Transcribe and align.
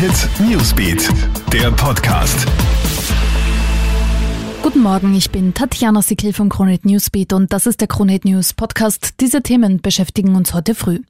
Hit 0.00 0.30
Newsbeat, 0.48 1.10
der 1.52 1.70
Podcast. 1.72 2.46
Guten 4.62 4.80
Morgen, 4.80 5.14
ich 5.14 5.30
bin 5.30 5.52
Tatjana 5.52 6.00
Sickel 6.00 6.32
vom 6.32 6.48
Kronit 6.48 6.86
Newsbeat 6.86 7.34
und 7.34 7.52
das 7.52 7.66
ist 7.66 7.82
der 7.82 7.88
Kronit 7.88 8.24
News 8.24 8.54
Podcast. 8.54 9.20
Diese 9.20 9.42
Themen 9.42 9.82
beschäftigen 9.82 10.36
uns 10.36 10.54
heute 10.54 10.74
früh. 10.74 11.00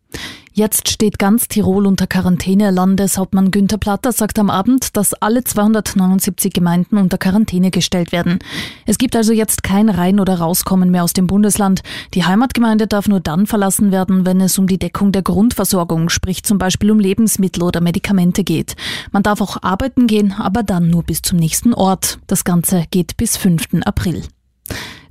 Jetzt 0.60 0.90
steht 0.90 1.18
ganz 1.18 1.48
Tirol 1.48 1.86
unter 1.86 2.06
Quarantäne. 2.06 2.70
Landeshauptmann 2.70 3.50
Günther 3.50 3.79
Platter 3.79 4.12
sagt 4.12 4.38
am 4.38 4.50
Abend, 4.50 4.94
dass 4.94 5.14
alle 5.14 5.43
279 5.43 6.52
Gemeinden 6.52 6.98
unter 6.98 7.16
Quarantäne 7.16 7.70
gestellt 7.70 8.12
werden. 8.12 8.40
Es 8.84 8.98
gibt 8.98 9.16
also 9.16 9.32
jetzt 9.32 9.62
kein 9.62 9.88
Rein- 9.88 10.20
oder 10.20 10.38
Rauskommen 10.38 10.90
mehr 10.90 11.02
aus 11.02 11.14
dem 11.14 11.26
Bundesland. 11.26 11.80
Die 12.12 12.26
Heimatgemeinde 12.26 12.86
darf 12.86 13.08
nur 13.08 13.20
dann 13.20 13.46
verlassen 13.46 13.90
werden, 13.90 14.26
wenn 14.26 14.38
es 14.43 14.58
um 14.58 14.66
die 14.66 14.79
Deckung 14.79 15.12
der 15.12 15.22
Grundversorgung, 15.22 16.11
sprich 16.11 16.43
zum 16.44 16.58
Beispiel 16.58 16.90
um 16.90 17.00
Lebensmittel 17.00 17.62
oder 17.62 17.80
Medikamente 17.80 18.44
geht. 18.44 18.77
Man 19.13 19.22
darf 19.22 19.40
auch 19.40 19.63
arbeiten 19.63 20.07
gehen, 20.07 20.35
aber 20.36 20.63
dann 20.63 20.90
nur 20.90 21.04
bis 21.04 21.22
zum 21.22 21.38
nächsten 21.38 21.72
Ort. 21.72 22.18
Das 22.27 22.44
Ganze 22.44 22.85
geht 22.90 23.16
bis 23.16 23.38
5. 23.38 23.80
April. 23.86 24.24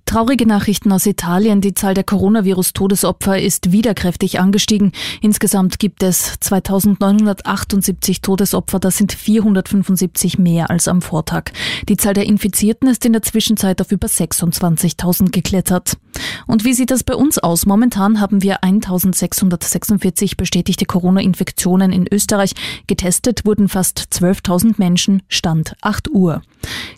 Traurige 0.09 0.47
Nachrichten 0.47 0.91
aus 0.91 1.05
Italien. 1.05 1.61
Die 1.61 1.75
Zahl 1.75 1.93
der 1.93 2.03
Coronavirus-Todesopfer 2.03 3.39
ist 3.39 3.71
wieder 3.71 3.93
kräftig 3.93 4.39
angestiegen. 4.39 4.91
Insgesamt 5.21 5.77
gibt 5.77 6.01
es 6.01 6.39
2978 6.39 8.21
Todesopfer. 8.21 8.79
Das 8.79 8.97
sind 8.97 9.13
475 9.13 10.39
mehr 10.39 10.71
als 10.71 10.87
am 10.87 11.03
Vortag. 11.03 11.51
Die 11.87 11.95
Zahl 11.95 12.15
der 12.15 12.25
Infizierten 12.25 12.89
ist 12.89 13.05
in 13.05 13.13
der 13.13 13.21
Zwischenzeit 13.21 13.81
auf 13.81 13.91
über 13.91 14.07
26.000 14.07 15.29
geklettert. 15.29 15.95
Und 16.47 16.65
wie 16.65 16.73
sieht 16.73 16.89
das 16.89 17.03
bei 17.03 17.13
uns 17.13 17.37
aus? 17.37 17.67
Momentan 17.67 18.19
haben 18.19 18.41
wir 18.41 18.63
1646 18.63 20.37
bestätigte 20.37 20.85
Corona-Infektionen 20.85 21.91
in 21.91 22.07
Österreich. 22.11 22.53
Getestet 22.87 23.45
wurden 23.45 23.69
fast 23.69 24.07
12.000 24.11 24.73
Menschen. 24.77 25.21
Stand 25.27 25.75
8 25.81 26.09
Uhr. 26.09 26.41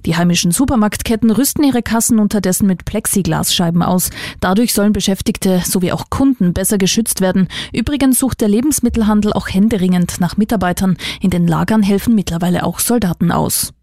Die 0.05 0.15
heimischen 0.15 0.51
Supermarktketten 0.51 1.29
rüsten 1.29 1.63
ihre 1.63 1.83
Kassen 1.83 2.19
unterdessen 2.19 2.65
mit 2.65 2.85
Plexiglasscheiben 3.01 3.81
aus. 3.81 4.11
Dadurch 4.39 4.73
sollen 4.73 4.93
Beschäftigte 4.93 5.61
sowie 5.65 5.91
auch 5.91 6.09
Kunden 6.09 6.53
besser 6.53 6.77
geschützt 6.77 7.19
werden. 7.19 7.47
Übrigens 7.73 8.19
sucht 8.19 8.41
der 8.41 8.47
Lebensmittelhandel 8.47 9.33
auch 9.33 9.49
händeringend 9.49 10.19
nach 10.19 10.37
Mitarbeitern. 10.37 10.97
In 11.19 11.31
den 11.31 11.47
Lagern 11.47 11.81
helfen 11.81 12.13
mittlerweile 12.13 12.63
auch 12.63 12.79
Soldaten 12.79 13.31
aus. 13.31 13.73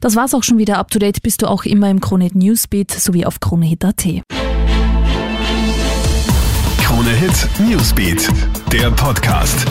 Das 0.00 0.14
war's 0.14 0.34
auch 0.34 0.44
schon 0.44 0.58
wieder. 0.58 0.78
Up 0.78 0.90
to 0.90 0.98
date 0.98 1.22
bist 1.22 1.42
du 1.42 1.48
auch 1.48 1.64
immer 1.64 1.90
im 1.90 2.00
Krone 2.00 2.30
Newsbeat 2.32 2.92
sowie 2.92 3.24
auf 3.26 3.40
kronehit.at. 3.40 4.04
Krone 6.78 7.10
Hit 7.10 7.48
Newsbeat, 7.58 8.28
der 8.72 8.90
Podcast. 8.92 9.66